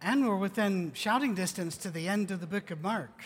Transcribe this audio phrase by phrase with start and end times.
[0.00, 3.22] And we're within shouting distance to the end of the book of Mark.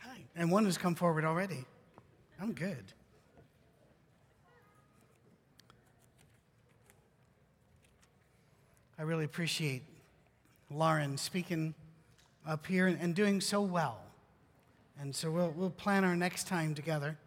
[0.00, 0.18] Hi.
[0.34, 1.64] And one has come forward already.
[2.40, 2.84] I'm good.
[8.98, 9.82] I really appreciate
[10.70, 11.74] Lauren speaking
[12.46, 14.00] up here and, doing so well.
[14.98, 17.18] And so we'll, we'll plan our next time together.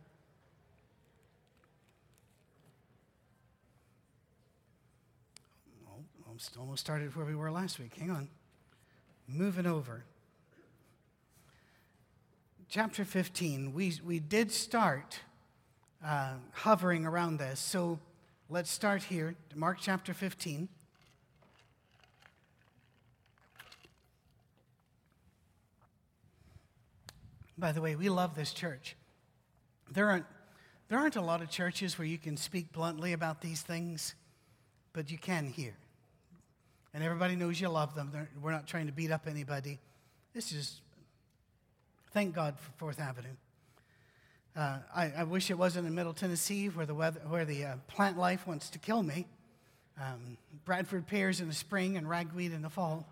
[6.57, 7.95] Almost, started where we were last week.
[7.95, 8.29] Hang on.
[9.27, 10.05] Moving over.
[12.69, 15.19] Chapter 15, we, we did start
[16.05, 17.59] uh, hovering around this.
[17.59, 17.99] So
[18.49, 19.35] let's start here.
[19.53, 20.69] Mark chapter 15.
[27.57, 28.95] By the way, we love this church.
[29.91, 30.25] There aren't,
[30.87, 34.15] there aren't a lot of churches where you can speak bluntly about these things,
[34.93, 35.75] but you can here.
[36.93, 38.09] And everybody knows you love them.
[38.11, 39.79] They're, we're not trying to beat up anybody.
[40.33, 40.81] This is,
[42.13, 43.29] thank God for Fourth Avenue.
[44.55, 47.75] Uh, I, I, wish it wasn't in Middle Tennessee where the, weather, where the uh,
[47.87, 49.27] plant life wants to kill me.
[49.99, 53.07] Um, Bradford pears in the spring and ragweed in the fall.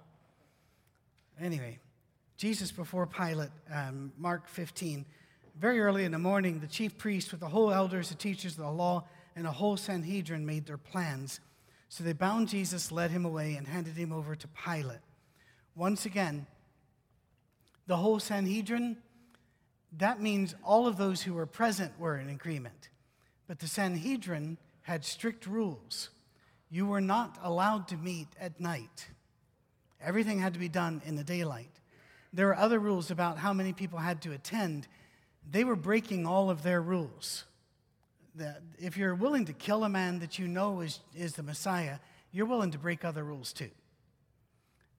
[1.40, 1.78] Anyway,
[2.38, 5.06] Jesus before Pilate, um, Mark 15.
[5.60, 8.64] Very early in the morning, the chief priests with the whole elders, the teachers of
[8.64, 9.04] the law,
[9.36, 11.40] and the whole Sanhedrin made their plans.
[11.90, 15.00] So they bound Jesus, led him away, and handed him over to Pilate.
[15.76, 16.46] Once again,
[17.86, 18.98] the whole Sanhedrin,
[19.98, 22.90] that means all of those who were present were in agreement.
[23.48, 26.10] But the Sanhedrin had strict rules.
[26.70, 29.08] You were not allowed to meet at night,
[30.02, 31.72] everything had to be done in the daylight.
[32.34, 34.88] There were other rules about how many people had to attend.
[35.50, 37.46] They were breaking all of their rules.
[38.38, 41.98] That if you're willing to kill a man that you know is, is the Messiah,
[42.32, 43.70] you're willing to break other rules too.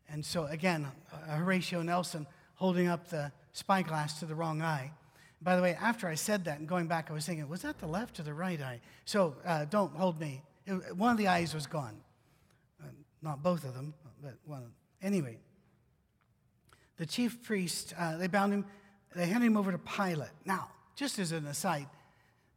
[0.09, 4.93] And so, again, uh, Horatio Nelson holding up the spyglass to the wrong eye.
[5.41, 7.79] By the way, after I said that and going back, I was thinking, was that
[7.79, 8.81] the left or the right eye?
[9.05, 10.43] So uh, don't hold me.
[10.67, 11.97] It, one of the eyes was gone.
[12.83, 12.89] Uh,
[13.23, 14.73] not both of them, but one.
[15.01, 15.39] Anyway,
[16.97, 18.65] the chief priest, uh, they bound him,
[19.15, 20.31] they handed him over to Pilate.
[20.45, 21.87] Now, just as an aside,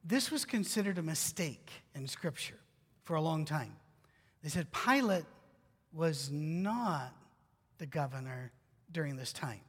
[0.04, 2.60] this was considered a mistake in Scripture
[3.04, 3.76] for a long time.
[4.44, 5.26] They said Pilate
[5.94, 7.14] was not
[7.78, 8.52] the governor
[8.92, 9.62] during this time.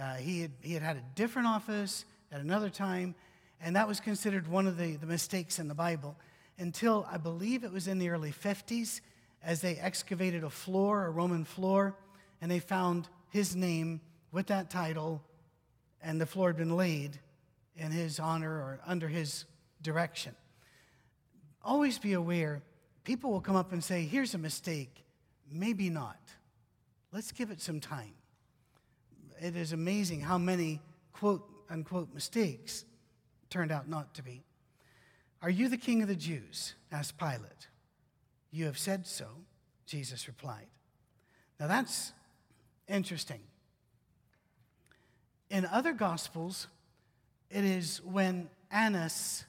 [0.00, 3.14] Uh, he, had, he had had a different office at another time,
[3.60, 6.16] and that was considered one of the, the mistakes in the Bible
[6.58, 9.00] until I believe it was in the early 50s
[9.42, 11.96] as they excavated a floor, a Roman floor,
[12.40, 14.00] and they found his name
[14.32, 15.22] with that title,
[16.02, 17.18] and the floor had been laid
[17.80, 19.46] in his honor or under his
[19.82, 20.34] direction.
[21.64, 22.62] Always be aware,
[23.04, 25.04] people will come up and say, Here's a mistake.
[25.50, 26.20] Maybe not.
[27.10, 28.12] Let's give it some time.
[29.40, 30.80] It is amazing how many
[31.12, 32.84] quote unquote mistakes
[33.48, 34.44] turned out not to be.
[35.42, 36.74] Are you the king of the Jews?
[36.92, 37.68] asked Pilate.
[38.52, 39.26] You have said so,
[39.86, 40.66] Jesus replied.
[41.58, 42.12] Now that's
[42.86, 43.40] interesting.
[45.48, 46.68] In other gospels,
[47.50, 49.44] it is when Annas,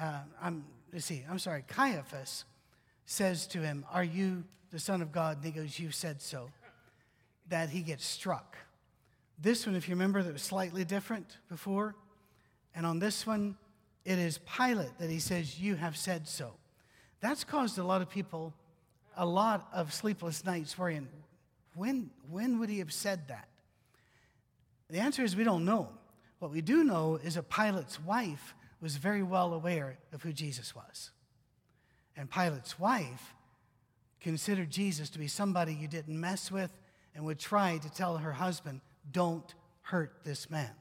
[0.00, 2.44] uh, I'm, let's see, I'm sorry, Caiaphas
[3.06, 5.38] says to him, Are you the Son of God?
[5.38, 6.50] And he goes, You said so.
[7.48, 8.56] That he gets struck.
[9.38, 11.94] This one, if you remember, that was slightly different before.
[12.74, 13.56] And on this one,
[14.04, 16.52] it is Pilate that he says, You have said so.
[17.20, 18.54] That's caused a lot of people
[19.16, 21.08] a lot of sleepless nights worrying,
[21.74, 23.48] when, when would he have said that?
[24.90, 25.88] The answer is we don't know.
[26.42, 30.74] What we do know is that Pilate's wife was very well aware of who Jesus
[30.74, 31.12] was.
[32.16, 33.36] And Pilate's wife
[34.20, 36.72] considered Jesus to be somebody you didn't mess with
[37.14, 40.72] and would try to tell her husband, don't hurt this man.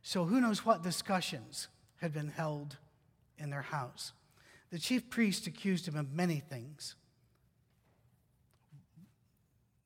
[0.00, 1.68] So who knows what discussions
[2.00, 2.78] had been held
[3.36, 4.14] in their house.
[4.70, 6.94] The chief priest accused him of many things.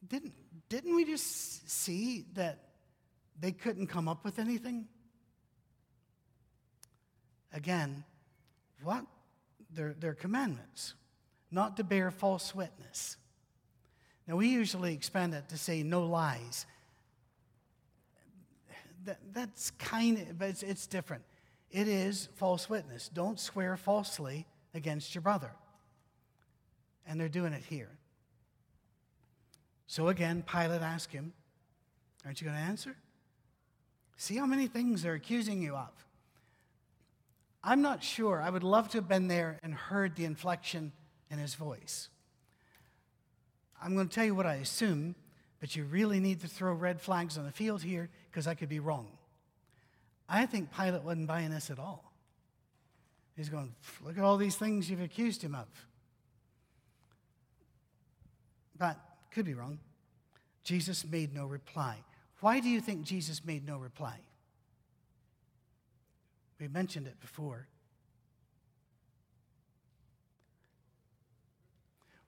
[0.06, 0.34] Didn't,
[0.68, 2.65] didn't we just see that
[3.40, 4.86] they couldn't come up with anything?
[7.52, 8.04] Again,
[8.82, 9.04] what?
[9.70, 10.94] Their, their commandments,
[11.50, 13.16] not to bear false witness.
[14.26, 16.66] Now, we usually expand that to say no lies.
[19.04, 21.24] That, that's kind of, but it's, it's different.
[21.70, 23.08] It is false witness.
[23.08, 25.50] Don't swear falsely against your brother.
[27.06, 27.90] And they're doing it here.
[29.86, 31.32] So again, Pilate asked him,
[32.24, 32.96] Aren't you going to answer?
[34.16, 35.90] See how many things they're accusing you of.
[37.62, 38.40] I'm not sure.
[38.40, 40.92] I would love to have been there and heard the inflection
[41.30, 42.08] in his voice.
[43.82, 45.14] I'm going to tell you what I assume,
[45.60, 48.68] but you really need to throw red flags on the field here because I could
[48.68, 49.08] be wrong.
[50.28, 52.12] I think Pilate wasn't buying this at all.
[53.36, 53.74] He's going,
[54.04, 55.66] look at all these things you've accused him of.
[58.78, 58.98] But
[59.30, 59.78] could be wrong.
[60.64, 61.98] Jesus made no reply.
[62.46, 64.20] Why do you think Jesus made no reply?
[66.60, 67.66] We mentioned it before.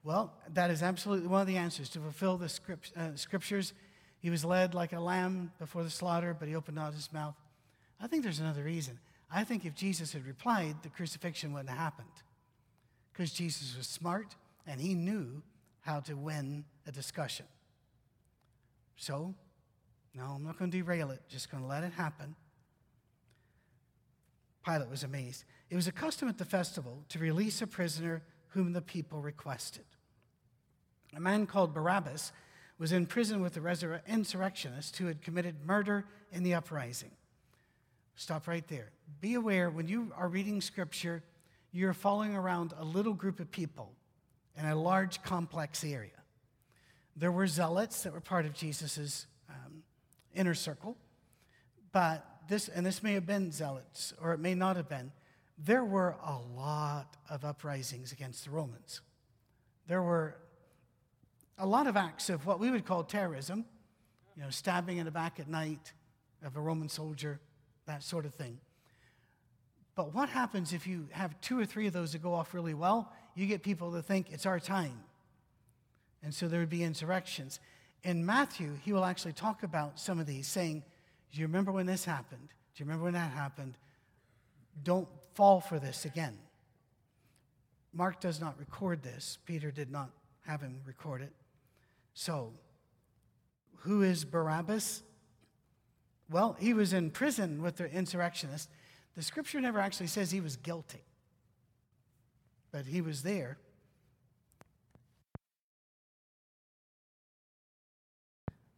[0.02, 1.88] Well, that is absolutely one of the answers.
[1.90, 3.74] To fulfill the script, uh, scriptures,
[4.18, 7.36] he was led like a lamb before the slaughter, but he opened not his mouth.
[8.00, 8.98] I think there's another reason.
[9.30, 12.08] I think if Jesus had replied, the crucifixion wouldn't have happened.
[13.12, 14.34] Because Jesus was smart
[14.66, 15.44] and he knew
[15.82, 17.46] how to win a discussion.
[18.96, 19.36] So,
[20.14, 22.34] no, I'm not going to derail it, just going to let it happen.
[24.64, 25.44] Pilate was amazed.
[25.70, 29.84] It was a custom at the festival to release a prisoner whom the people requested.
[31.16, 32.32] A man called Barabbas
[32.78, 37.10] was in prison with the insurrectionists who had committed murder in the uprising.
[38.14, 38.90] Stop right there.
[39.20, 41.22] Be aware when you are reading scripture,
[41.72, 43.92] you're following around a little group of people
[44.56, 46.10] in a large, complex area.
[47.16, 49.37] There were zealots that were part of Jesus' um,
[50.34, 50.96] inner circle,
[51.92, 55.12] but this, and this may have been zealots, or it may not have been,
[55.58, 59.00] there were a lot of uprisings against the Romans.
[59.86, 60.36] There were
[61.58, 63.64] a lot of acts of what we would call terrorism,
[64.36, 65.92] you know, stabbing in the back at night
[66.44, 67.40] of a Roman soldier,
[67.86, 68.58] that sort of thing.
[69.96, 72.74] But what happens if you have two or three of those that go off really
[72.74, 73.12] well?
[73.34, 75.00] You get people to think it's our time.
[76.22, 77.58] And so there would be insurrections.
[78.04, 80.84] In Matthew, he will actually talk about some of these, saying,
[81.32, 82.48] Do you remember when this happened?
[82.74, 83.74] Do you remember when that happened?
[84.84, 86.38] Don't fall for this again.
[87.92, 89.38] Mark does not record this.
[89.44, 90.10] Peter did not
[90.46, 91.32] have him record it.
[92.14, 92.52] So,
[93.78, 95.02] who is Barabbas?
[96.30, 98.68] Well, he was in prison with the insurrectionists.
[99.16, 101.02] The scripture never actually says he was guilty,
[102.70, 103.58] but he was there.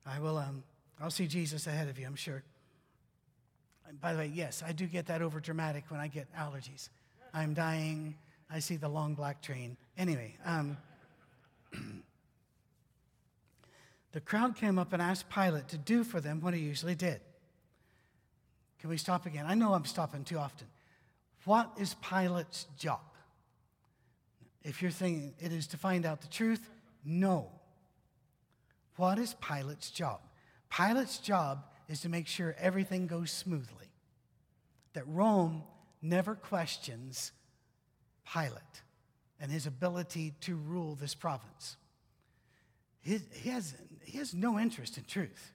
[0.07, 0.63] I will, um,
[1.01, 2.43] I'll see Jesus ahead of you, I'm sure.
[4.01, 6.89] By the way, yes, I do get that over dramatic when I get allergies.
[7.35, 8.15] I'm dying.
[8.51, 9.77] I see the long black train.
[9.99, 10.77] Anyway, um,
[14.13, 17.21] the crowd came up and asked Pilate to do for them what he usually did.
[18.81, 19.45] Can we stop again?
[19.47, 20.67] I know I'm stopping too often.
[21.45, 23.01] What is Pilate's job?
[24.63, 26.69] If you're thinking it is to find out the truth,
[27.05, 27.51] no.
[29.01, 30.21] What is Pilate's job?
[30.69, 33.87] Pilate's job is to make sure everything goes smoothly,
[34.93, 35.63] that Rome
[36.03, 37.33] never questions
[38.31, 38.83] Pilate
[39.41, 41.79] and his ability to rule this province.
[43.01, 43.75] He, he, has,
[44.05, 45.55] he has no interest in truth.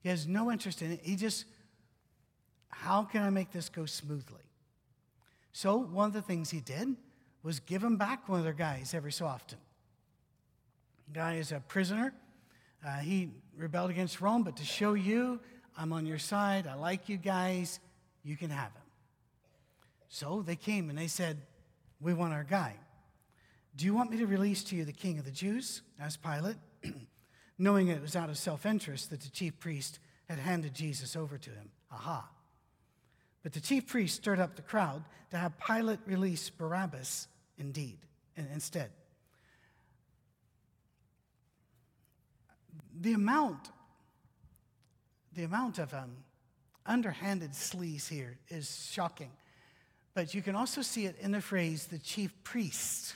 [0.00, 1.00] He has no interest in it.
[1.04, 1.44] He just,
[2.70, 4.42] how can I make this go smoothly?
[5.52, 6.96] So, one of the things he did
[7.44, 9.58] was give him back one of their guys every so often.
[11.12, 12.12] Guy is a prisoner.
[12.84, 15.40] Uh, he rebelled against Rome, but to show you
[15.76, 17.78] I'm on your side, I like you guys,
[18.24, 18.82] you can have him.
[20.08, 21.38] So they came and they said,
[22.00, 22.74] We want our guy.
[23.76, 25.82] Do you want me to release to you the king of the Jews?
[26.00, 26.56] asked Pilate,
[27.58, 31.38] knowing it was out of self interest that the chief priest had handed Jesus over
[31.38, 31.70] to him.
[31.92, 32.28] Aha.
[33.42, 37.98] But the chief priest stirred up the crowd to have Pilate release Barabbas indeed,
[38.36, 38.90] instead.
[43.00, 43.70] The amount,
[45.34, 46.16] the amount of um,
[46.84, 49.30] underhanded sleaze here is shocking.
[50.14, 53.14] But you can also see it in the phrase the chief priest.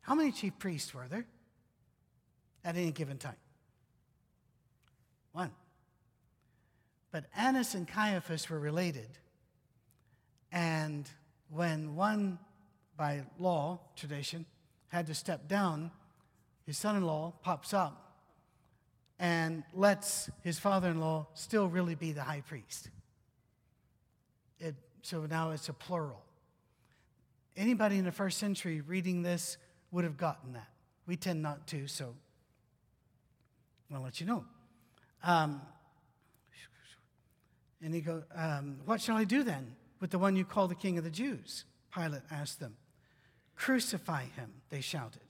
[0.00, 1.26] How many chief priests were there
[2.64, 3.36] at any given time?
[5.32, 5.50] One.
[7.10, 9.08] But Annas and Caiaphas were related.
[10.50, 11.08] And
[11.50, 12.38] when one,
[12.96, 14.46] by law, tradition,
[14.88, 15.90] had to step down,
[16.64, 18.01] his son in law pops up
[19.22, 22.90] and lets his father in law still really be the high priest.
[24.58, 26.20] It, so now it's a plural.
[27.56, 29.58] Anybody in the first century reading this
[29.92, 30.66] would have gotten that.
[31.06, 32.16] We tend not to, so
[33.94, 34.44] I'll let you know.
[35.22, 35.62] Um,
[37.80, 40.74] and he goes, um, What shall I do then with the one you call the
[40.74, 41.64] king of the Jews?
[41.94, 42.74] Pilate asked them.
[43.54, 45.22] Crucify him, they shouted.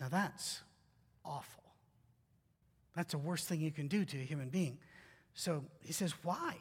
[0.00, 0.62] Now that's
[1.24, 1.63] awful.
[2.96, 4.78] That's the worst thing you can do to a human being.
[5.34, 6.56] So he says, Why?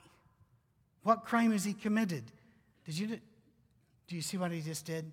[1.04, 2.24] What crime has he committed?
[2.86, 5.12] Did you, do you see what he just did?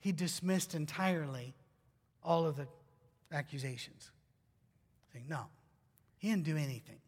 [0.00, 1.54] He dismissed entirely
[2.22, 2.66] all of the
[3.32, 4.10] accusations.
[5.12, 5.46] Saying, no,
[6.18, 6.98] he didn't do anything.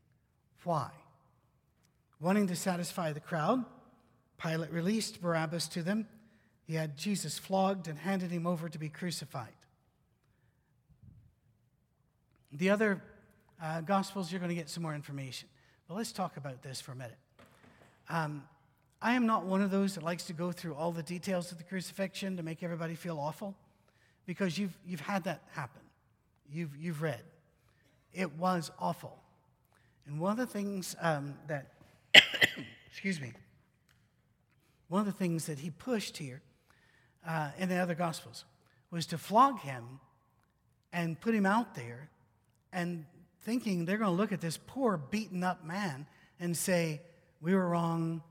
[0.65, 0.91] Why?
[2.21, 3.65] Wanting to satisfy the crowd,
[4.39, 6.07] Pilate released Barabbas to them.
[6.67, 9.53] He had Jesus flogged and handed him over to be crucified.
[12.53, 13.03] The other
[13.63, 15.49] uh, Gospels, you're going to get some more information.
[15.89, 17.19] But let's talk about this for a minute.
[18.09, 18.45] Um,
[19.01, 21.59] I am not one of those that likes to go through all the details of
[21.59, 23.55] the crucifixion to make everybody feel awful
[24.27, 25.83] because you've, you've had that happen.
[26.51, 27.23] You've, you've read.
[28.13, 29.17] It was awful.
[30.07, 31.73] And one of the things um, that,
[32.89, 33.33] excuse me,
[34.89, 36.43] one of the things that he pushed here
[37.27, 38.45] uh, in the other Gospels
[38.91, 40.01] was to flog him
[40.93, 42.09] and put him out there
[42.73, 43.05] and
[43.47, 46.05] thinking they're going to look at this poor, beaten up man
[46.41, 47.01] and say,
[47.41, 48.23] We were wrong.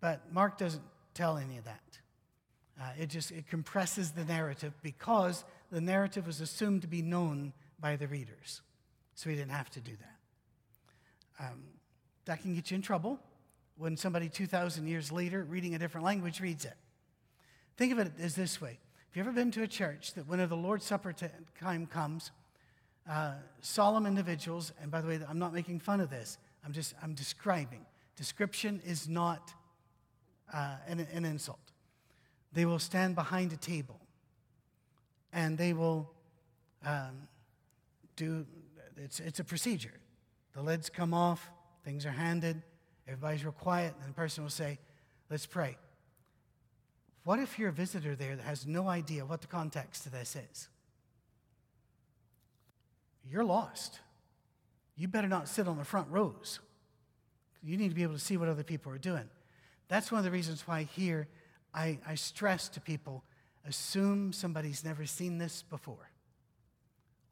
[0.00, 0.82] But Mark doesn't
[1.14, 1.80] tell any of that.
[2.78, 7.52] Uh, it just it compresses the narrative because the narrative was assumed to be known
[7.78, 8.62] by the readers.
[9.14, 11.44] So he didn't have to do that.
[11.46, 11.62] Um,
[12.24, 13.20] that can get you in trouble
[13.76, 16.74] when somebody 2,000 years later, reading a different language, reads it.
[17.76, 18.78] Think of it as this way.
[19.10, 21.14] Have you ever been to a church that when the Lord's Supper
[21.58, 22.32] time comes,
[23.08, 26.94] uh, solemn individuals, and by the way, I'm not making fun of this, I'm just
[27.02, 27.84] I'm describing.
[28.16, 29.52] Description is not
[30.52, 31.58] uh, an, an insult.
[32.52, 33.98] They will stand behind a table
[35.32, 36.10] and they will
[36.84, 37.28] um,
[38.16, 38.46] do,
[38.96, 39.94] it's, it's a procedure.
[40.54, 41.50] The lids come off,
[41.84, 42.62] things are handed,
[43.08, 44.78] everybody's real quiet, and the person will say,
[45.30, 45.78] Let's pray.
[47.24, 50.36] What if you're a visitor there that has no idea what the context of this
[50.36, 50.68] is?
[53.28, 54.00] You're lost.
[54.96, 56.60] You better not sit on the front rows.
[57.62, 59.28] You need to be able to see what other people are doing.
[59.88, 61.28] That's one of the reasons why here
[61.74, 63.24] I, I stress to people
[63.66, 66.10] assume somebody's never seen this before.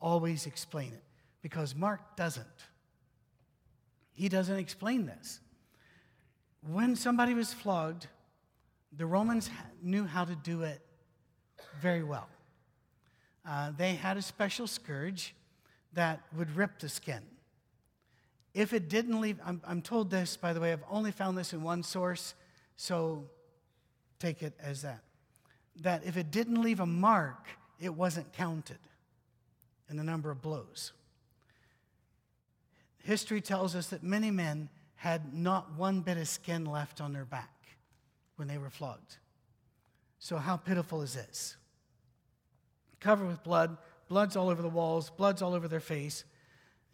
[0.01, 1.03] Always explain it
[1.43, 2.47] because Mark doesn't.
[4.13, 5.41] He doesn't explain this.
[6.67, 8.07] When somebody was flogged,
[8.97, 9.51] the Romans
[9.83, 10.81] knew how to do it
[11.81, 12.29] very well.
[13.49, 15.35] Uh, they had a special scourge
[15.95, 17.23] that would rip the skin.
[18.55, 21.53] If it didn't leave, I'm, I'm told this, by the way, I've only found this
[21.53, 22.35] in one source,
[22.77, 23.25] so
[24.19, 25.03] take it as that.
[25.83, 27.47] That if it didn't leave a mark,
[27.81, 28.79] it wasn't counted
[29.89, 30.93] in the number of blows.
[33.03, 37.25] History tells us that many men had not one bit of skin left on their
[37.25, 37.49] back
[38.37, 39.17] when they were flogged.
[40.19, 41.57] So, how pitiful is this?
[43.01, 43.79] Covered with blood,
[44.11, 46.25] blood's all over the walls, blood's all over their face,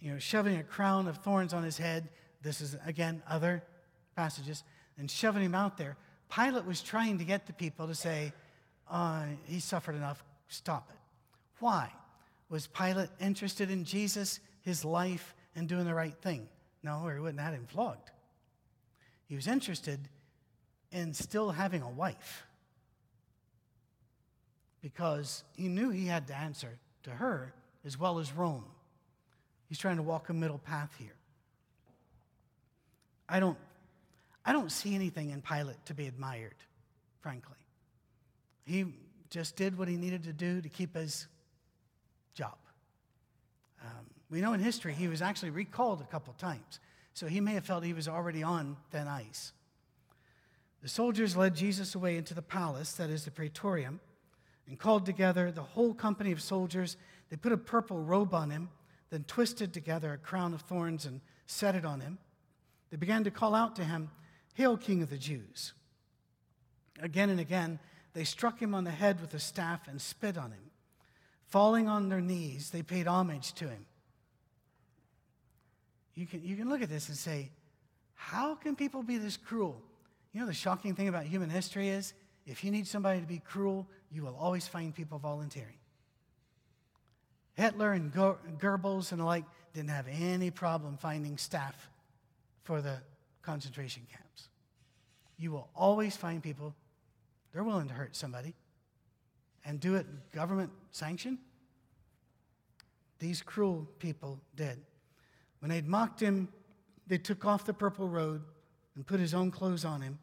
[0.01, 2.11] you know, shoving a crown of thorns on his head.
[2.43, 3.63] This is, again, other
[4.15, 4.63] passages
[4.99, 5.97] and shoving him out there.
[6.29, 8.35] Pilate was trying to get the people to say,
[8.91, 10.99] uh, he suffered enough, stop it.
[11.59, 11.91] Why?
[12.51, 16.47] Was Pilate interested in Jesus, his life, and doing the right thing?
[16.83, 18.11] No, or he wouldn't have had him flogged.
[19.27, 20.01] He was interested
[20.93, 22.45] in still having a wife
[24.83, 28.65] because he knew he had to answer to her as well as Rome.
[29.69, 31.15] He's trying to walk a middle path here.
[33.29, 33.59] I don't
[34.45, 36.55] I don't see anything in Pilate to be admired,
[37.21, 37.57] frankly.
[38.65, 38.87] He
[39.29, 41.27] just did what he needed to do to keep his
[42.33, 42.55] job.
[43.83, 46.79] Um, we know in history he was actually recalled a couple times,
[47.13, 49.53] so he may have felt he was already on thin ice.
[50.83, 53.99] The soldiers led Jesus away into the palace, that is the praetorium,
[54.69, 56.97] and called together the whole company of soldiers.
[57.31, 58.69] They put a purple robe on him,
[59.11, 62.19] then twisted together a crown of thorns and set it on him.
[62.91, 64.11] They began to call out to him,
[64.55, 65.73] Hail, King of the Jews!
[67.01, 67.79] Again and again,
[68.15, 70.71] they struck him on the head with a staff and spit on him.
[71.49, 73.85] Falling on their knees, they paid homage to him.
[76.15, 77.51] You can, you can look at this and say,
[78.15, 79.83] How can people be this cruel?
[80.33, 82.15] You know, the shocking thing about human history is
[82.47, 85.79] if you need somebody to be cruel, you will always find people volunteering.
[87.55, 91.89] Hitler and Goebbels and the like didn't have any problem finding staff
[92.65, 92.99] for the
[93.43, 94.49] concentration camps.
[95.39, 96.75] You will always find people,
[97.53, 98.55] they're willing to hurt somebody
[99.65, 101.39] and do it government sanction.
[103.19, 104.79] These cruel people did.
[105.61, 106.49] When they'd mocked him,
[107.07, 108.43] they took off the purple robe
[108.95, 110.19] and put his own clothes on him.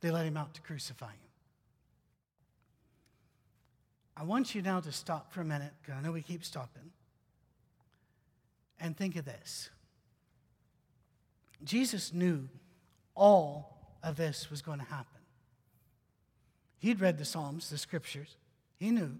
[0.00, 1.31] They let him out to crucify him.
[4.16, 6.90] I want you now to stop for a minute, because I know we keep stopping,
[8.78, 9.70] and think of this.
[11.64, 12.48] Jesus knew
[13.14, 15.20] all of this was going to happen.
[16.78, 18.36] He'd read the Psalms, the scriptures.
[18.76, 19.12] He knew.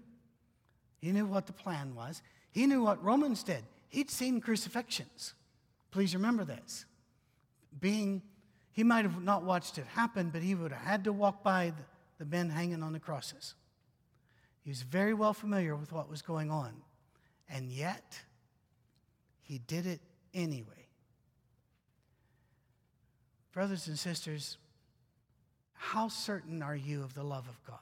[0.99, 2.21] He knew what the plan was.
[2.51, 3.63] He knew what Romans did.
[3.89, 5.33] He'd seen crucifixions.
[5.91, 6.85] Please remember this.
[7.79, 8.21] Being,
[8.73, 11.71] he might have not watched it happen, but he would have had to walk by
[12.17, 13.55] the, the men hanging on the crosses.
[14.63, 16.71] He was very well familiar with what was going on.
[17.49, 18.19] And yet,
[19.41, 19.99] he did it
[20.33, 20.87] anyway.
[23.51, 24.57] Brothers and sisters,
[25.73, 27.77] how certain are you of the love of God?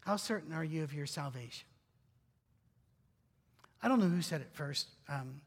[0.00, 1.66] How certain are you of your salvation?
[3.82, 4.88] I don't know who said it first.
[5.08, 5.40] Um,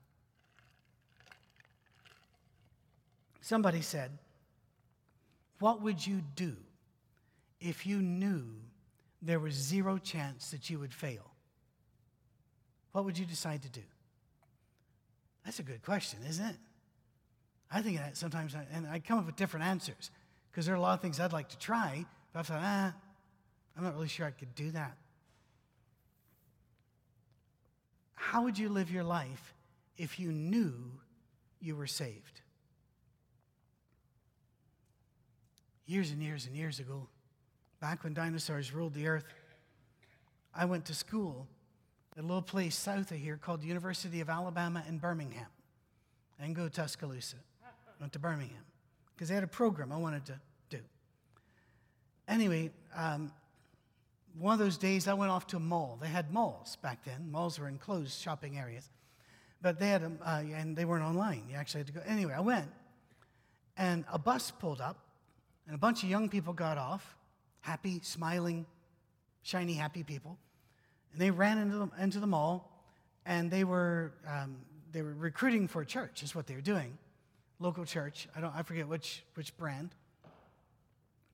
[3.41, 4.11] somebody said,
[5.59, 6.55] What would you do
[7.59, 8.45] if you knew
[9.24, 11.32] there was zero chance that you would fail?
[12.92, 13.82] What would you decide to do?
[15.46, 16.56] That's a good question, isn't it?
[17.72, 20.12] I think that sometimes, I, and I come up with different answers
[20.51, 22.94] because there are a lot of things I'd like to try, but I thought, ah,
[23.75, 24.96] I'm not really sure I could do that.
[28.13, 29.53] How would you live your life
[29.98, 30.75] if you knew
[31.60, 32.42] you were saved?
[35.86, 37.08] Years and years and years ago,
[37.83, 39.25] back when dinosaurs ruled the earth,
[40.55, 41.45] I went to school
[42.15, 45.47] at a little place south of here called the University of Alabama in Birmingham.
[46.39, 47.35] Didn't go Tuscaloosa.
[47.99, 48.63] Went to Birmingham
[49.13, 50.77] because they had a program I wanted to do.
[52.25, 53.33] Anyway, um,
[54.39, 55.97] one of those days I went off to a mall.
[56.01, 57.29] They had malls back then.
[57.29, 58.89] Malls were enclosed shopping areas.
[59.61, 61.47] But they had them, uh, and they weren't online.
[61.49, 62.01] You actually had to go.
[62.07, 62.69] Anyway, I went,
[63.75, 64.99] and a bus pulled up,
[65.65, 67.17] and a bunch of young people got off,
[67.63, 68.65] happy, smiling,
[69.41, 70.38] shiny, happy people.
[71.13, 72.70] And they ran into the, into the mall,
[73.25, 74.58] and they were, um,
[74.91, 76.98] they were recruiting for a church, is what they were doing.
[77.60, 78.27] Local church.
[78.36, 79.96] I, don't, I forget which, which brand.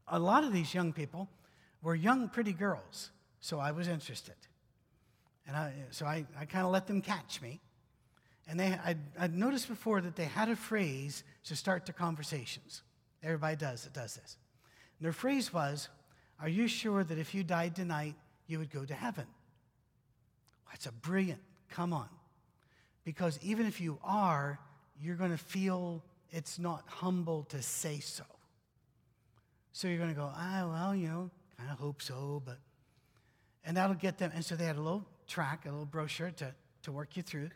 [0.08, 1.28] A lot of these young people
[1.82, 3.10] were young, pretty girls,
[3.40, 4.36] so I was interested.
[5.48, 7.60] And I, so I, I kind of let them catch me.
[8.48, 12.84] And they, I'd, I'd noticed before that they had a phrase to start the conversations.
[13.24, 14.38] Everybody does it does this.
[15.00, 15.90] And their phrase was,
[16.42, 18.16] Are you sure that if you died tonight,
[18.48, 19.26] you would go to heaven?
[20.72, 22.08] That's a brilliant, come on.
[23.04, 24.60] Because even if you are,
[25.02, 28.24] you're going to feel it's not humble to say so.
[29.72, 32.58] So you're going to go, ah, well, you know, kind of hope so, but.
[33.66, 34.32] And that'll get them.
[34.34, 37.50] And so they had a little track, a little brochure to, to work you through.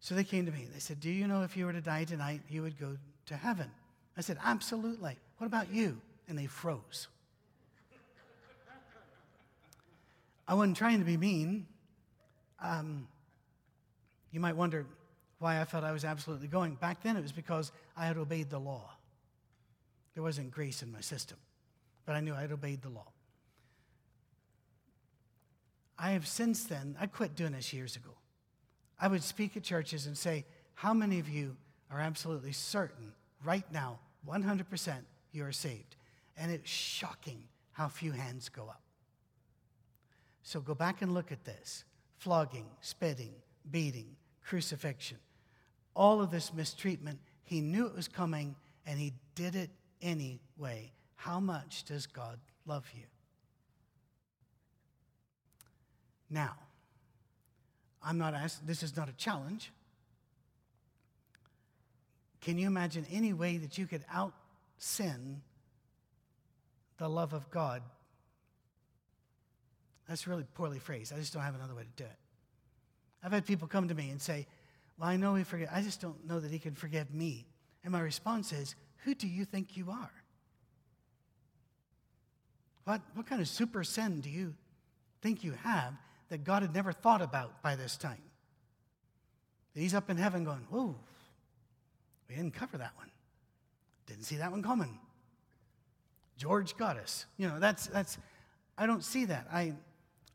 [0.00, 0.66] So they came to me.
[0.72, 3.36] They said, Do you know if you were to die tonight, you would go to
[3.36, 3.70] heaven?
[4.16, 5.16] I said, Absolutely.
[5.38, 6.00] What about you?
[6.28, 7.08] And they froze.
[10.48, 11.66] I wasn't trying to be mean.
[12.60, 13.06] Um,
[14.32, 14.86] you might wonder
[15.38, 16.74] why I felt I was absolutely going.
[16.76, 18.90] Back then, it was because I had obeyed the law.
[20.14, 21.36] There wasn't grace in my system,
[22.06, 23.06] but I knew I had obeyed the law.
[25.98, 28.10] I have since then, I quit doing this years ago.
[29.00, 31.56] I would speak at churches and say, How many of you
[31.90, 33.12] are absolutely certain
[33.44, 34.94] right now, 100%,
[35.32, 35.96] you are saved?
[36.36, 38.80] And it's shocking how few hands go up.
[40.42, 41.84] So go back and look at this
[42.16, 43.32] flogging, spitting,
[43.70, 45.18] beating, crucifixion.
[45.94, 49.70] All of this mistreatment, he knew it was coming and he did it
[50.00, 50.92] anyway.
[51.16, 53.04] How much does God love you?
[56.30, 56.54] Now,
[58.02, 59.72] I'm not asking, this is not a challenge.
[62.40, 64.32] Can you imagine any way that you could out
[64.78, 65.42] sin
[66.98, 67.82] the love of God?
[70.08, 71.12] That's really poorly phrased.
[71.12, 72.16] I just don't have another way to do it.
[73.22, 74.46] I've had people come to me and say,
[74.98, 75.68] Well, I know he forget.
[75.72, 77.46] I just don't know that he can forgive me.
[77.84, 80.10] And my response is, Who do you think you are?
[82.84, 84.54] What, what kind of super sin do you
[85.20, 85.94] think you have
[86.30, 88.22] that God had never thought about by this time.
[89.74, 90.96] He's up in heaven going, Whoa,
[92.28, 93.10] we didn't cover that one.
[94.06, 94.98] Didn't see that one coming.
[96.36, 97.26] George got us.
[97.36, 98.18] You know, that's, that's
[98.76, 99.46] I don't see that.
[99.52, 99.74] I,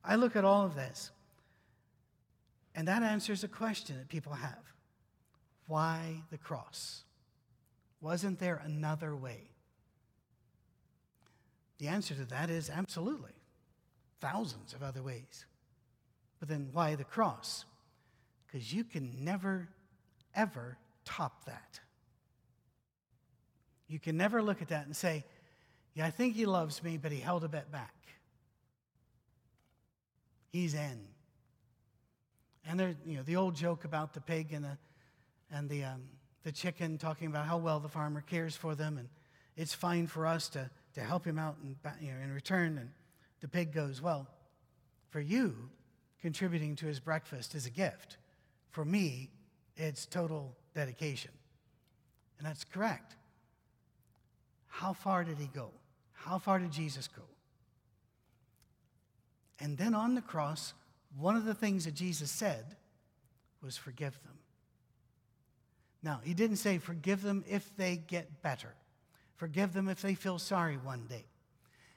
[0.04, 1.12] I look at all of this,
[2.76, 4.74] and that answers a question that people have
[5.68, 7.04] Why the cross?
[8.02, 9.50] Wasn't there another way?
[11.80, 13.32] The answer to that is absolutely.
[14.20, 15.46] Thousands of other ways.
[16.40, 17.66] But then why the cross?
[18.46, 19.70] Because you can never,
[20.36, 21.80] ever top that.
[23.88, 25.24] You can never look at that and say,
[25.94, 27.94] yeah, I think he loves me, but he held a bit back.
[30.54, 31.00] He's in.
[32.66, 34.78] And there, you know, the old joke about the pig and the,
[35.52, 36.04] and the, um,
[36.44, 39.10] the chicken talking about how well the farmer cares for them, and
[39.58, 41.58] it's fine for us to, to help him out
[42.00, 42.78] you know, in return.
[42.78, 42.92] And
[43.42, 44.28] the pig goes, Well,
[45.10, 45.56] For you,
[46.22, 48.18] contributing to his breakfast is a gift.
[48.70, 49.32] For me,
[49.76, 51.32] it's total dedication.
[52.38, 53.16] And that's correct.
[54.68, 55.72] How far did he go?
[56.14, 57.24] How far did Jesus go?
[59.60, 60.74] And then on the cross,
[61.18, 62.76] one of the things that Jesus said
[63.62, 64.38] was forgive them.
[66.02, 68.74] Now, he didn't say forgive them if they get better,
[69.38, 71.24] forgive them if they feel sorry one day.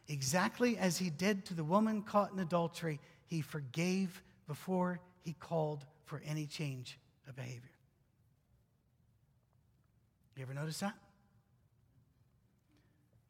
[0.08, 5.84] Exactly as he did to the woman caught in adultery, he forgave before he called
[6.04, 7.70] for any change of behavior.
[10.36, 10.94] You ever notice that?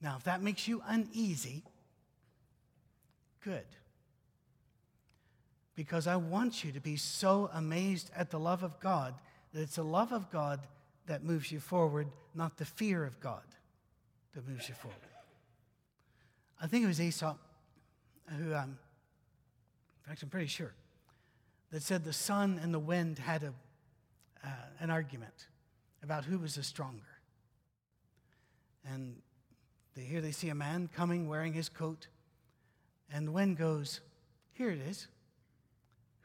[0.03, 1.63] Now, if that makes you uneasy,
[3.43, 3.65] good.
[5.77, 9.15] Because I want you to be so amazed at the love of God
[9.53, 10.61] that it's the love of God
[11.07, 13.45] that moves you forward, not the fear of God
[14.35, 14.99] that moves you forward.
[16.61, 17.39] I think it was Aesop
[18.29, 18.79] who, um,
[20.05, 20.73] in fact, I'm pretty sure,
[21.71, 23.53] that said the sun and the wind had a,
[24.45, 24.49] uh,
[24.81, 25.49] an argument
[26.03, 27.03] about who was the stronger.
[28.85, 29.17] And
[29.95, 32.09] they, here they see a man coming wearing his coat,
[33.13, 34.01] and the wind goes,
[34.53, 35.09] Here it is.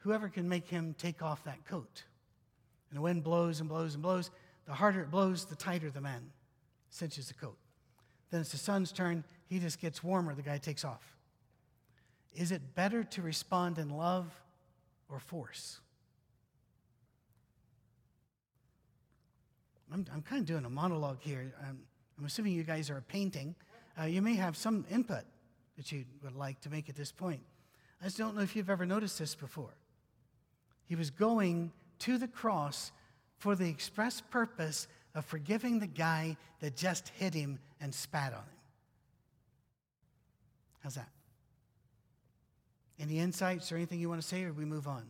[0.02, 2.04] Whoever can make him take off that coat.
[2.90, 4.30] And the wind blows and blows and blows.
[4.66, 6.30] The harder it blows, the tighter the man
[6.90, 7.56] cinches the coat.
[8.30, 9.24] Then it's the sun's turn.
[9.48, 10.34] He just gets warmer.
[10.34, 11.16] The guy takes off.
[12.34, 14.26] Is it better to respond in love
[15.08, 15.80] or force?
[19.92, 21.52] I'm, I'm kind of doing a monologue here.
[21.66, 21.80] I'm,
[22.18, 23.54] I'm assuming you guys are painting.
[24.00, 25.24] Uh, you may have some input
[25.76, 27.42] that you would like to make at this point.
[28.00, 29.74] I just don't know if you've ever noticed this before.
[30.92, 32.92] He was going to the cross
[33.38, 38.40] for the express purpose of forgiving the guy that just hit him and spat on
[38.40, 38.58] him.
[40.80, 41.08] How's that?
[43.00, 45.02] Any insights or anything you want to say, or we move on?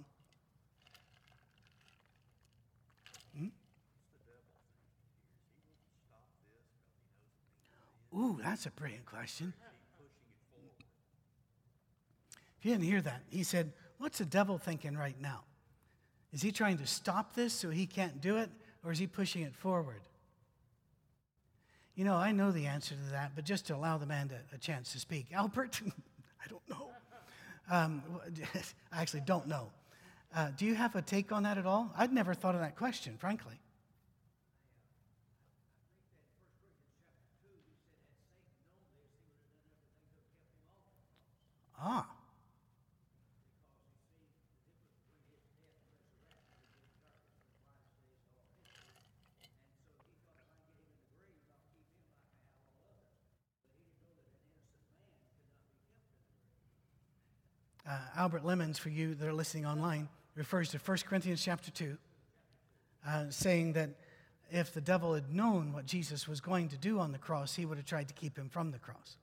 [3.37, 3.47] Hmm?
[8.17, 9.53] Ooh, that's a brilliant question.
[12.61, 15.43] If you didn't hear that, he said, What's the devil thinking right now?
[16.33, 18.51] Is he trying to stop this so he can't do it,
[18.85, 20.01] or is he pushing it forward?
[21.95, 24.37] You know, I know the answer to that, but just to allow the man to,
[24.55, 25.27] a chance to speak.
[25.33, 25.81] Albert,
[26.45, 26.91] I don't know.
[27.71, 28.03] Um,
[28.93, 29.69] I actually don't know.
[30.35, 31.93] Uh, do you have a take on that at all?
[31.97, 33.61] I'd never thought of that question, frankly.
[41.79, 42.07] Ah.
[57.89, 61.97] Uh, Albert Lemons, for you that are listening online, refers to 1 Corinthians chapter 2,
[63.07, 63.91] uh, saying that
[64.51, 67.65] if the devil had known what Jesus was going to do on the cross, he
[67.65, 69.17] would have tried to keep him from the cross.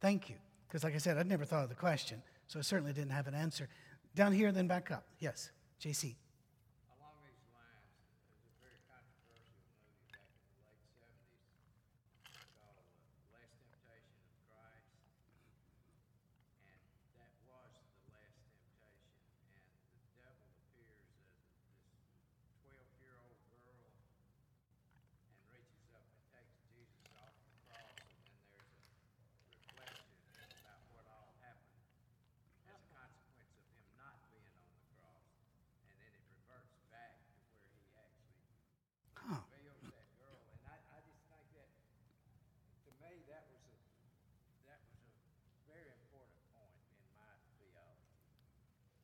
[0.00, 0.36] Thank you.
[0.66, 3.26] Because, like I said, I'd never thought of the question, so I certainly didn't have
[3.26, 3.68] an answer.
[4.14, 5.04] Down here, then back up.
[5.18, 5.50] Yes,
[5.82, 6.14] JC.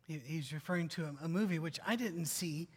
[0.09, 2.69] He's referring to a, movie which I didn't see.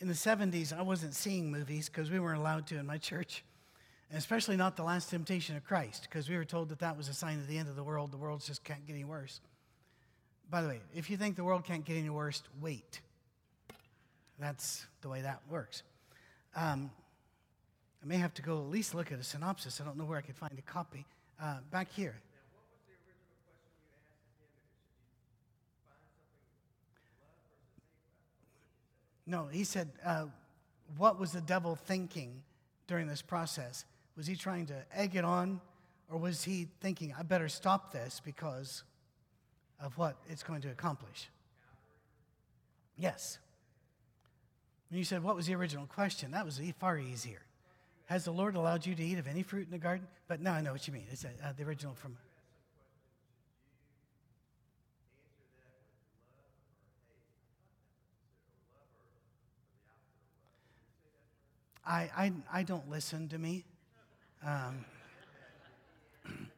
[0.00, 3.44] In the 70s, I wasn't seeing movies because we weren't allowed to in my church,
[4.10, 7.06] and especially not The Last Temptation of Christ because we were told that that was
[7.06, 8.10] a sign of the end of the world.
[8.10, 9.40] The world just can't get any worse.
[10.50, 13.00] By the way, if you think the world can't get any worse, wait.
[14.40, 15.84] That's the way that works.
[16.56, 16.90] Um,
[18.02, 19.80] I may have to go at least look at a synopsis.
[19.80, 21.06] I don't know where I could find a copy.
[21.40, 22.16] Uh, back here.
[29.26, 30.26] No, he said, uh,
[30.96, 32.42] what was the devil thinking
[32.86, 33.84] during this process?
[34.16, 35.60] Was he trying to egg it on,
[36.10, 38.82] or was he thinking, I better stop this because
[39.80, 41.30] of what it's going to accomplish?
[42.98, 43.38] Yes.
[44.90, 46.32] When you said, What was the original question?
[46.32, 47.42] That was far easier.
[48.06, 50.06] Has the Lord allowed you to eat of any fruit in the garden?
[50.28, 51.06] But now I know what you mean.
[51.10, 52.16] It's uh, the original from.
[61.84, 63.64] I, I, I don't listen to me.
[64.44, 64.84] Um,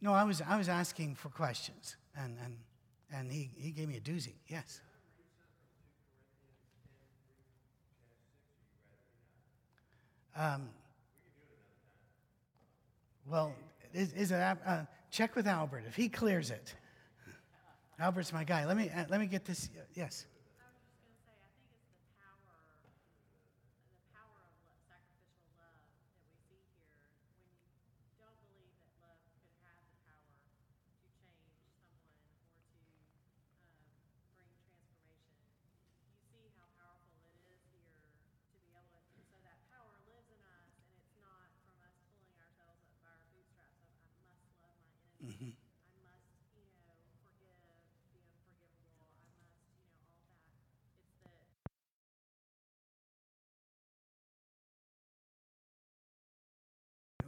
[0.00, 2.56] no, I was, I was asking for questions, and, and,
[3.12, 4.34] and he, he gave me a doozy.
[4.48, 4.80] Yes.
[10.36, 10.70] Um,
[13.28, 13.54] well,
[13.92, 15.84] is, is it, uh, check with Albert.
[15.86, 16.74] If he clears it,
[17.98, 18.64] Albert's my guy.
[18.64, 19.68] Let me, uh, let me get this.
[19.94, 20.26] Yes.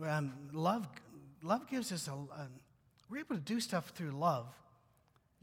[0.05, 0.87] Um, love,
[1.43, 2.49] love gives us a, a,
[3.09, 4.47] we're able to do stuff through love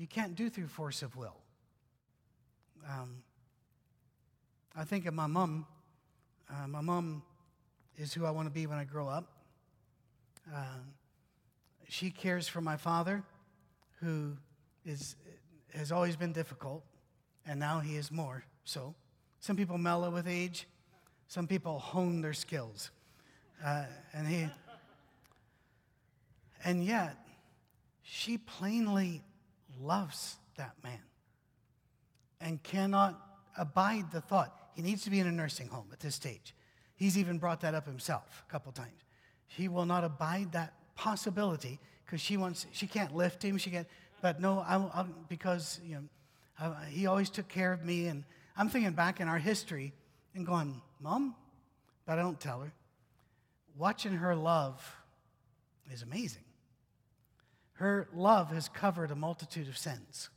[0.01, 1.35] you can't do through force of will.
[2.89, 3.21] Um,
[4.75, 5.67] I think of my mom.
[6.49, 7.21] Uh, my mom
[7.99, 9.27] is who I want to be when I grow up.
[10.51, 10.79] Uh,
[11.87, 13.21] she cares for my father,
[13.99, 14.35] who
[14.83, 15.17] is,
[15.75, 16.83] has always been difficult,
[17.45, 18.95] and now he is more so.
[19.39, 20.65] Some people mellow with age,
[21.27, 22.89] some people hone their skills.
[23.63, 24.47] Uh, and he,
[26.63, 27.15] and yet,
[28.01, 29.21] she plainly
[29.79, 30.99] loves that man
[32.39, 33.19] and cannot
[33.57, 34.55] abide the thought.
[34.75, 36.55] He needs to be in a nursing home at this stage.
[36.95, 39.05] He's even brought that up himself a couple times.
[39.47, 43.57] He will not abide that possibility because she wants, she can't lift him.
[43.57, 43.87] She can't,
[44.21, 45.95] but no, I'm, I'm, because you
[46.59, 48.07] know, he always took care of me.
[48.07, 48.23] And
[48.57, 49.93] I'm thinking back in our history
[50.35, 51.35] and going, Mom,
[52.05, 52.71] but I don't tell her
[53.77, 54.95] watching her love
[55.91, 56.43] is amazing.
[57.73, 60.29] Her love has covered a multitude of sins.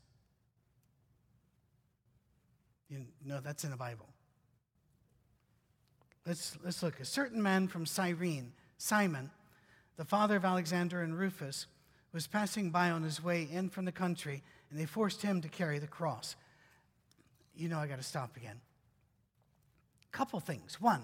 [2.89, 4.07] You know, that's in the Bible.
[6.27, 7.01] Let's, let's look.
[7.01, 9.31] A certain man from Cyrene, Simon,
[9.97, 11.67] the father of Alexander and Rufus,
[12.13, 15.49] was passing by on his way in from the country, and they forced him to
[15.49, 16.37] carry the cross.
[17.57, 18.61] You know, I got to stop again.
[20.13, 20.81] Couple things.
[20.81, 21.03] One,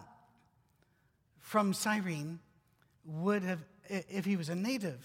[1.40, 2.38] from Cyrene
[3.04, 5.04] would have, if he was a native,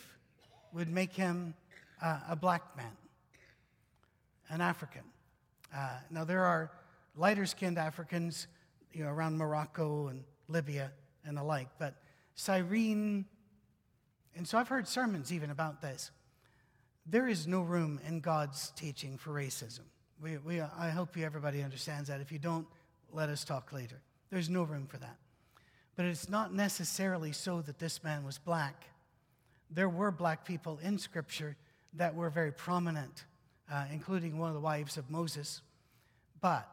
[0.73, 1.53] would make him
[2.01, 2.91] uh, a black man,
[4.49, 5.03] an African.
[5.75, 6.71] Uh, now, there are
[7.15, 8.47] lighter skinned Africans
[8.93, 10.91] you know, around Morocco and Libya
[11.25, 11.95] and the like, but
[12.35, 13.25] Cyrene,
[14.35, 16.11] and so I've heard sermons even about this.
[17.05, 19.81] There is no room in God's teaching for racism.
[20.21, 22.19] We, we, I hope everybody understands that.
[22.21, 22.67] If you don't,
[23.11, 24.01] let us talk later.
[24.29, 25.17] There's no room for that.
[25.95, 28.85] But it's not necessarily so that this man was black.
[29.71, 31.55] There were black people in Scripture
[31.93, 33.25] that were very prominent,
[33.71, 35.61] uh, including one of the wives of Moses.
[36.41, 36.69] But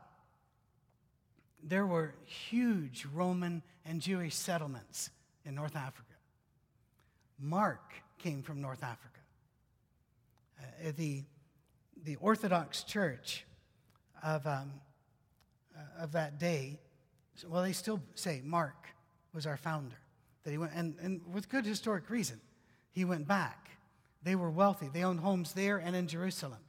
[1.63, 5.11] there were huge Roman and Jewish settlements
[5.45, 6.03] in North Africa.
[7.39, 9.21] Mark came from North Africa.
[10.59, 11.23] Uh, the,
[12.05, 13.45] the Orthodox Church
[14.23, 14.73] of, um,
[15.77, 16.79] uh, of that day,
[17.49, 18.75] well, they still say Mark
[19.33, 19.97] was our founder.
[20.45, 22.41] That he went, and, and with good historic reason,
[22.93, 23.71] he went back.
[24.23, 24.89] They were wealthy.
[24.93, 26.61] They owned homes there and in Jerusalem.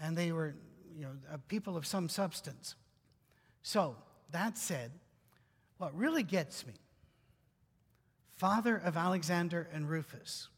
[0.00, 0.54] And they were,
[0.96, 2.74] you know, a people of some substance.
[3.62, 3.96] So,
[4.32, 4.92] that said,
[5.78, 6.74] what really gets me,
[8.36, 10.48] father of Alexander and Rufus,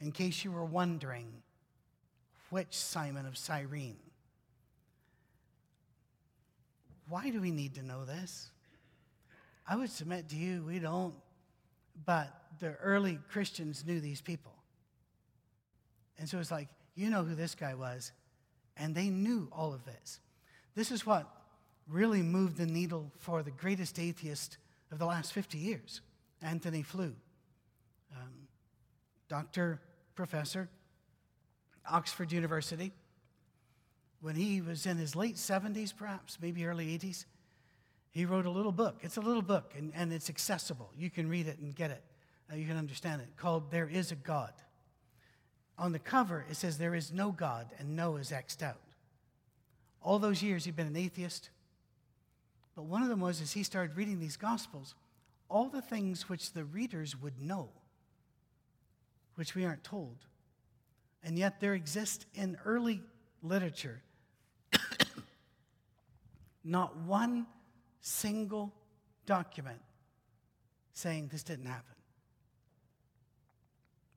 [0.00, 1.42] in case you were wondering
[2.50, 3.96] which Simon of Cyrene.
[7.08, 8.51] Why do we need to know this?
[9.66, 11.14] I would submit to you, we don't.
[12.04, 14.52] But the early Christians knew these people.
[16.18, 18.12] And so it's like, you know who this guy was.
[18.76, 20.20] And they knew all of this.
[20.74, 21.28] This is what
[21.88, 24.56] really moved the needle for the greatest atheist
[24.90, 26.00] of the last 50 years,
[26.40, 27.14] Antony Flew.
[28.14, 28.48] Um,
[29.28, 29.80] doctor,
[30.14, 30.68] professor,
[31.90, 32.92] Oxford University.
[34.20, 37.24] When he was in his late 70s, perhaps, maybe early 80s,
[38.12, 38.98] he wrote a little book.
[39.00, 40.90] It's a little book, and, and it's accessible.
[40.96, 42.04] You can read it and get it.
[42.52, 44.52] Uh, you can understand it, called There Is a God.
[45.78, 48.80] On the cover, it says, There is no God, and no is X'd out.
[50.02, 51.48] All those years, he'd been an atheist.
[52.76, 54.94] But one of them was, as he started reading these Gospels,
[55.48, 57.70] all the things which the readers would know,
[59.36, 60.16] which we aren't told.
[61.24, 63.00] And yet, there exist in early
[63.42, 64.02] literature
[66.64, 67.46] not one
[68.02, 68.72] single
[69.24, 69.80] document
[70.92, 71.94] saying this didn't happen.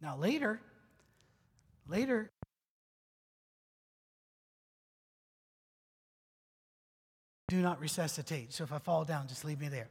[0.01, 0.59] Now, later,
[1.87, 2.29] later,
[7.47, 8.51] do not resuscitate.
[8.53, 9.87] So if I fall down, just leave me there.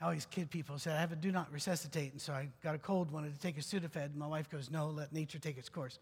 [0.00, 2.12] I always kid people, say, I have a do not resuscitate.
[2.12, 3.96] And so I got a cold, wanted to take a Sudafed.
[3.96, 5.98] And my wife goes, no, let nature take its course.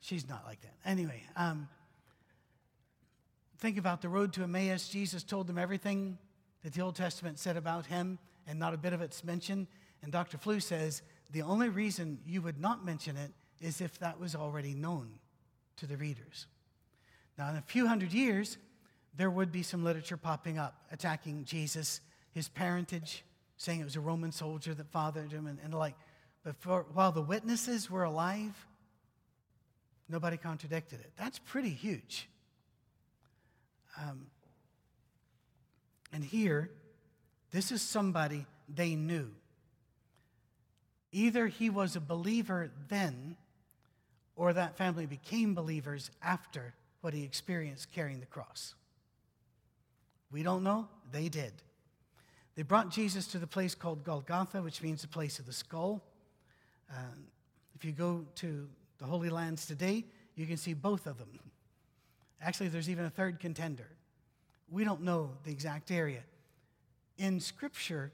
[0.00, 0.74] She's not like that.
[0.84, 1.68] Anyway, um,
[3.60, 4.88] think about the road to Emmaus.
[4.88, 6.18] Jesus told them everything
[6.64, 9.66] that the Old Testament said about him, and not a bit of it's mentioned.
[10.02, 10.38] And Dr.
[10.38, 14.74] Flew says the only reason you would not mention it is if that was already
[14.74, 15.10] known
[15.76, 16.46] to the readers.
[17.38, 18.56] Now, in a few hundred years,
[19.16, 22.00] there would be some literature popping up attacking Jesus,
[22.32, 23.24] his parentage,
[23.56, 25.94] saying it was a Roman soldier that fathered him, and, and like.
[26.42, 28.66] But for, while the witnesses were alive,
[30.08, 31.12] nobody contradicted it.
[31.18, 32.30] That's pretty huge.
[34.00, 34.26] Um,
[36.12, 36.70] and here,
[37.50, 39.30] this is somebody they knew.
[41.12, 43.36] Either he was a believer then,
[44.36, 48.74] or that family became believers after what he experienced carrying the cross.
[50.30, 50.88] We don't know.
[51.10, 51.52] They did.
[52.54, 56.02] They brought Jesus to the place called Golgotha, which means the place of the skull.
[56.90, 57.16] Uh,
[57.74, 60.04] if you go to the Holy Lands today,
[60.36, 61.28] you can see both of them.
[62.42, 63.88] Actually, there's even a third contender.
[64.70, 66.22] We don't know the exact area.
[67.18, 68.12] In Scripture,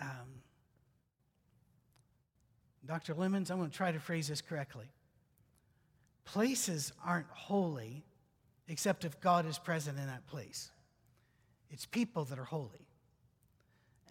[0.00, 0.08] um,
[2.86, 3.14] Dr.
[3.14, 4.86] Lemons, I'm going to try to phrase this correctly.
[6.24, 8.04] Places aren't holy
[8.68, 10.70] except if God is present in that place.
[11.70, 12.86] It's people that are holy.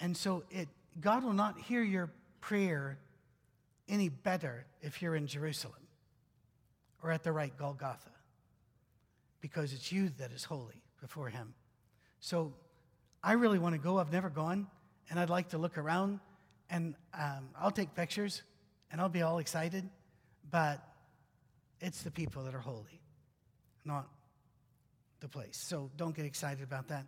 [0.01, 0.67] And so it,
[0.99, 2.97] God will not hear your prayer
[3.87, 5.80] any better if you're in Jerusalem
[7.03, 8.11] or at the right Golgotha
[9.41, 11.53] because it's you that is holy before Him.
[12.19, 12.53] So
[13.23, 13.99] I really want to go.
[13.99, 14.67] I've never gone,
[15.09, 16.19] and I'd like to look around,
[16.69, 18.43] and um, I'll take pictures,
[18.91, 19.87] and I'll be all excited,
[20.49, 20.79] but
[21.79, 23.01] it's the people that are holy,
[23.83, 24.07] not
[25.19, 25.57] the place.
[25.57, 27.05] So don't get excited about that.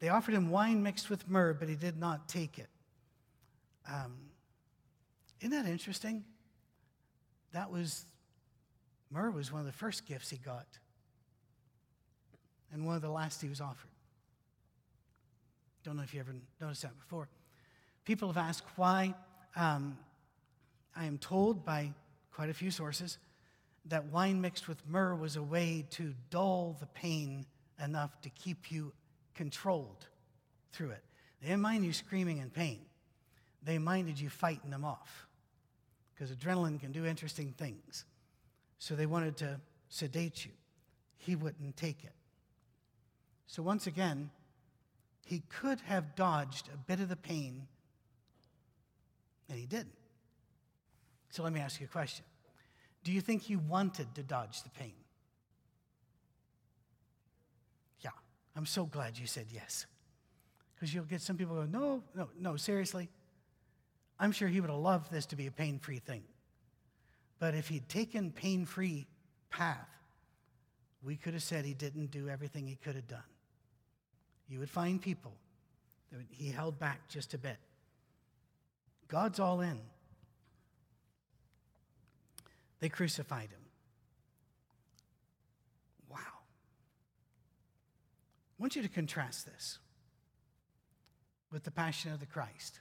[0.00, 2.68] They offered him wine mixed with myrrh, but he did not take it.
[3.88, 4.14] Um,
[5.40, 6.24] isn't that interesting?
[7.52, 8.04] That was,
[9.10, 10.66] myrrh was one of the first gifts he got,
[12.72, 13.90] and one of the last he was offered.
[15.84, 17.28] Don't know if you ever noticed that before.
[18.04, 19.14] People have asked why.
[19.54, 19.96] Um,
[20.96, 21.92] I am told by
[22.32, 23.18] quite a few sources
[23.86, 27.46] that wine mixed with myrrh was a way to dull the pain
[27.82, 28.92] enough to keep you
[29.34, 30.06] controlled
[30.72, 31.02] through it.
[31.40, 32.80] They didn't mind you screaming in pain,
[33.62, 35.26] they minded you fighting them off
[36.14, 38.04] because adrenaline can do interesting things.
[38.78, 40.52] So they wanted to sedate you.
[41.16, 42.12] He wouldn't take it.
[43.46, 44.30] So once again,
[45.24, 47.66] he could have dodged a bit of the pain,
[49.48, 49.94] and he didn't.
[51.30, 52.24] So let me ask you a question
[53.02, 54.94] Do you think he wanted to dodge the pain?
[58.00, 58.10] Yeah,
[58.54, 59.86] I'm so glad you said yes.
[60.74, 63.08] Because you'll get some people go, no, no, no, seriously.
[64.18, 66.22] I'm sure he would have loved this to be a pain free thing.
[67.38, 69.06] But if he'd taken pain free
[69.50, 69.88] path,
[71.02, 73.20] we could have said he didn't do everything he could have done.
[74.48, 75.34] You would find people
[76.12, 77.58] that he held back just a bit.
[79.08, 79.78] God's all in.
[82.80, 83.60] They crucified him.
[86.10, 86.18] Wow.
[86.18, 86.20] I
[88.58, 89.78] want you to contrast this
[91.50, 92.80] with the Passion of the Christ.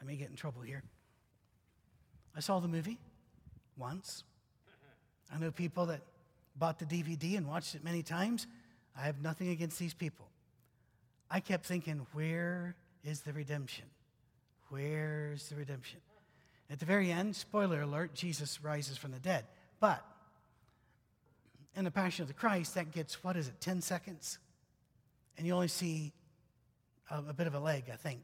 [0.00, 0.82] I may get in trouble here.
[2.36, 2.98] I saw the movie
[3.78, 4.24] once.
[5.34, 6.02] I know people that
[6.54, 8.46] bought the DVD and watched it many times.
[8.96, 10.26] I have nothing against these people.
[11.30, 13.86] I kept thinking, where is the redemption?
[14.68, 16.00] Where's the redemption?
[16.70, 19.44] At the very end, spoiler alert, Jesus rises from the dead.
[19.80, 20.04] But
[21.74, 24.38] in the Passion of the Christ, that gets, what is it, 10 seconds?
[25.38, 26.12] And you only see
[27.10, 28.22] a, a bit of a leg, I think.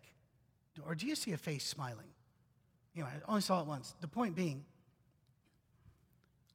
[0.86, 2.08] Or do you see a face smiling?
[2.94, 3.94] You know, I only saw it once.
[4.00, 4.64] The point being,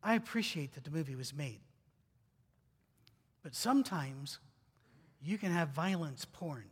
[0.03, 1.59] I appreciate that the movie was made.
[3.43, 4.39] But sometimes
[5.21, 6.65] you can have violence porn,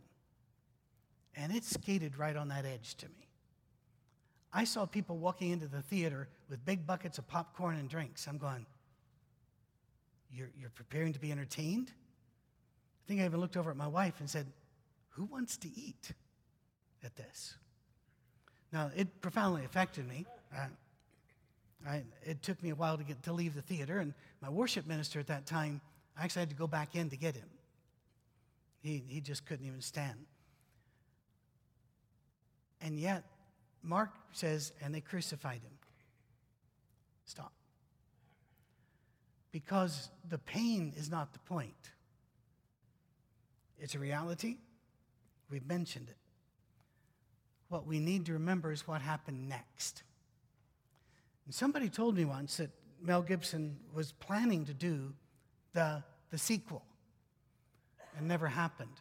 [1.34, 3.28] and it skated right on that edge to me.
[4.52, 8.26] I saw people walking into the theater with big buckets of popcorn and drinks.
[8.26, 8.66] I'm going,
[10.32, 11.90] You're, you're preparing to be entertained?
[11.90, 14.46] I think I even looked over at my wife and said,
[15.10, 16.12] Who wants to eat
[17.04, 17.56] at this?
[18.76, 20.26] Now, it profoundly affected me.
[21.88, 24.12] I, it took me a while to get to leave the theater, and
[24.42, 25.80] my worship minister at that time,
[26.14, 27.48] I actually had to go back in to get him.
[28.82, 30.26] He, he just couldn't even stand.
[32.82, 33.24] And yet,
[33.82, 35.78] Mark says, and they crucified him.
[37.24, 37.54] Stop.
[39.52, 41.92] Because the pain is not the point.
[43.78, 44.58] It's a reality.
[45.48, 46.16] We've mentioned it.
[47.68, 50.02] What we need to remember is what happened next.
[51.46, 52.70] And somebody told me once that
[53.02, 55.12] Mel Gibson was planning to do
[55.72, 56.82] the, the sequel.
[58.16, 59.00] It never happened.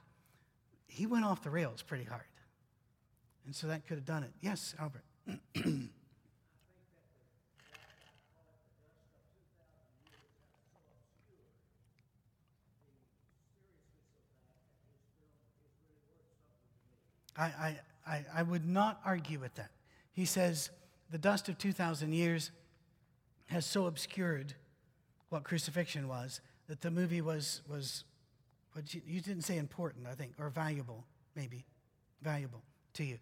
[0.88, 2.24] He went off the rails pretty hard.
[3.46, 4.32] And so that could have done it.
[4.42, 5.04] Yes, Albert.
[17.38, 19.72] I, I, I would not argue with that.
[20.14, 20.70] He says
[21.10, 22.52] the dust of 2,000 years
[23.48, 24.54] has so obscured
[25.30, 28.04] what crucifixion was that the movie was, was
[28.74, 31.66] what you, you didn't say important, I think, or valuable, maybe,
[32.22, 32.62] valuable
[32.94, 33.18] to you.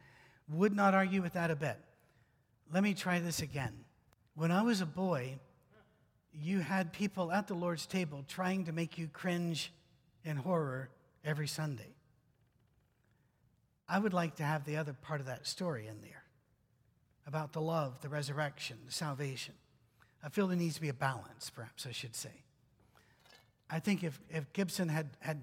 [0.52, 1.78] Would not argue with that a bit.
[2.72, 3.74] Let me try this again.
[4.36, 5.40] When I was a boy,
[6.34, 9.72] you had people at the Lord's table trying to make you cringe
[10.26, 10.90] in horror
[11.24, 11.94] every Sunday.
[13.88, 16.24] I would like to have the other part of that story in there
[17.26, 19.54] about the love, the resurrection, the salvation.
[20.24, 22.44] I feel there needs to be a balance, perhaps I should say.
[23.70, 25.42] I think if, if Gibson had, had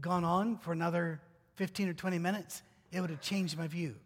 [0.00, 1.20] gone on for another
[1.56, 3.96] 15 or 20 minutes, it would have changed my view.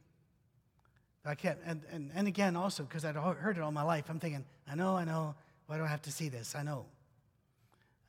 [1.23, 4.05] But I kept, and, and, and again, also, because I'd heard it all my life,
[4.09, 5.35] I'm thinking, I know, I know,
[5.67, 6.55] why do I have to see this?
[6.55, 6.87] I know.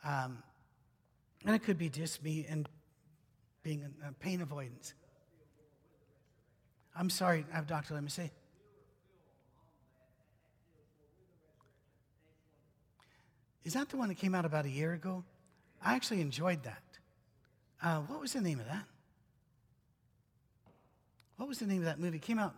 [0.03, 0.43] Um,
[1.45, 2.67] and it could be just me and
[3.63, 4.93] being a, a pain avoidance.
[6.97, 7.93] I'm sorry, I have Dr.
[7.93, 8.31] Let me say.
[13.63, 15.23] Is that the one that came out about a year ago?
[15.83, 16.83] I actually enjoyed that.
[17.81, 18.85] Uh, what was the name of that?
[21.37, 22.17] What was the name of that movie?
[22.17, 22.55] It came out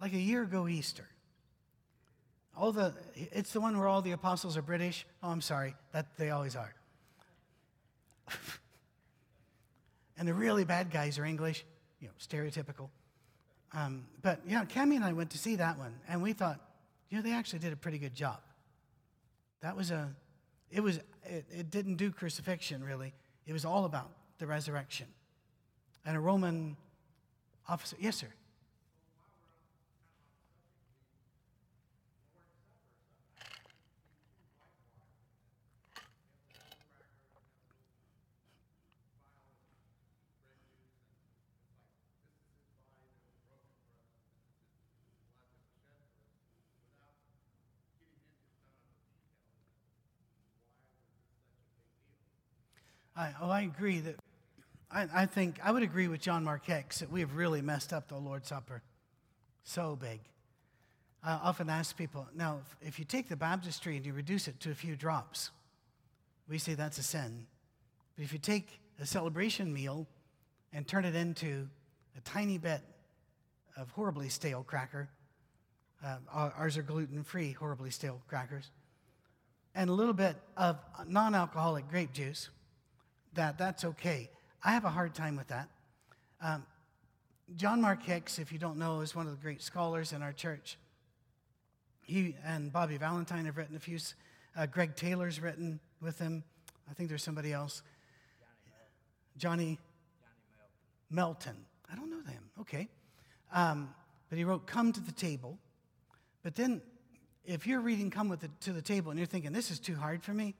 [0.00, 1.06] like a year ago Easter.
[2.56, 5.06] All the, it's the one where all the apostles are British.
[5.22, 6.74] Oh, I'm sorry, that they always are.
[10.18, 11.66] and the really bad guys are English,
[12.00, 12.88] you know, stereotypical.
[13.76, 16.58] Um, but yeah, Cami and I went to see that one, and we thought,
[17.10, 18.38] you know, they actually did a pretty good job.
[19.60, 20.08] That was a,
[20.70, 23.12] it was, it, it didn't do crucifixion really.
[23.46, 25.06] It was all about the resurrection.
[26.06, 26.78] And a Roman
[27.68, 28.28] officer, yes, sir.
[53.16, 54.16] I, oh, I agree that
[54.90, 58.08] I, I think I would agree with John Hicks that we have really messed up
[58.08, 58.82] the Lord's Supper.
[59.64, 60.20] So big.
[61.24, 64.60] I often ask people now, if, if you take the baptistry and you reduce it
[64.60, 65.50] to a few drops,
[66.48, 67.46] we say that's a sin.
[68.16, 70.06] But if you take a celebration meal
[70.72, 71.68] and turn it into
[72.16, 72.80] a tiny bit
[73.76, 75.08] of horribly stale cracker,
[76.04, 78.70] uh, ours are gluten free, horribly stale crackers,
[79.74, 82.50] and a little bit of non alcoholic grape juice,
[83.36, 84.30] that, that's okay.
[84.62, 85.68] I have a hard time with that.
[86.42, 86.66] Um,
[87.54, 90.32] John Mark Hicks, if you don't know, is one of the great scholars in our
[90.32, 90.76] church.
[92.02, 93.98] He and Bobby Valentine have written a few.
[94.56, 96.42] Uh, Greg Taylor's written with him.
[96.90, 97.82] I think there's somebody else.
[99.38, 99.78] Johnny, Johnny
[101.10, 101.54] Melton.
[101.54, 101.64] Melton.
[101.92, 102.50] I don't know them.
[102.60, 102.88] Okay.
[103.52, 103.94] Um,
[104.28, 105.58] but he wrote Come to the Table.
[106.42, 106.82] But then,
[107.44, 109.94] if you're reading Come with the, to the Table and you're thinking, this is too
[109.94, 110.54] hard for me,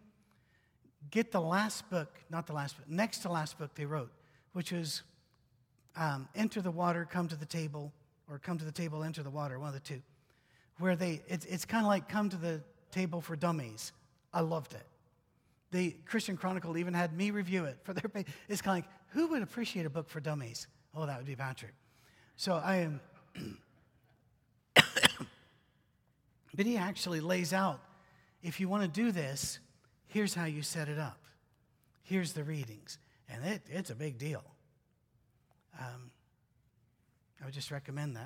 [1.10, 4.10] get the last book, not the last book, next to last book they wrote,
[4.52, 5.02] which was
[5.96, 7.92] um, Enter the Water, Come to the Table,
[8.28, 10.02] or Come to the Table, Enter the Water, one of the two,
[10.78, 13.92] where they, it's, it's kind of like Come to the Table for Dummies.
[14.32, 14.86] I loved it.
[15.70, 18.26] The Christian Chronicle even had me review it for their page.
[18.48, 20.66] It's kind of like, who would appreciate a book for dummies?
[20.94, 21.72] Oh, that would be Patrick.
[22.36, 23.00] So I am.
[26.54, 27.80] but he actually lays out
[28.42, 29.58] if you want to do this,
[30.16, 31.20] Here's how you set it up.
[32.02, 32.96] Here's the readings.
[33.28, 34.42] And it, it's a big deal.
[35.78, 36.10] Um,
[37.38, 38.24] I would just recommend that.